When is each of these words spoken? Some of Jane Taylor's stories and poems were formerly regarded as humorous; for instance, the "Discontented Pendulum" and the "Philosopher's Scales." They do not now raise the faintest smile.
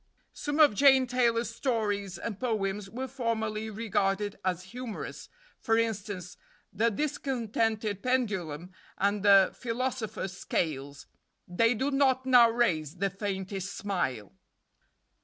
Some 0.33 0.59
of 0.59 0.73
Jane 0.73 1.05
Taylor's 1.05 1.51
stories 1.55 2.17
and 2.17 2.39
poems 2.39 2.89
were 2.89 3.07
formerly 3.07 3.69
regarded 3.69 4.35
as 4.43 4.63
humorous; 4.73 5.29
for 5.59 5.77
instance, 5.77 6.37
the 6.73 6.89
"Discontented 6.89 8.01
Pendulum" 8.01 8.71
and 8.97 9.21
the 9.21 9.51
"Philosopher's 9.53 10.35
Scales." 10.35 11.05
They 11.47 11.75
do 11.75 11.91
not 11.91 12.25
now 12.25 12.49
raise 12.49 12.95
the 12.97 13.11
faintest 13.11 13.77
smile. 13.77 14.33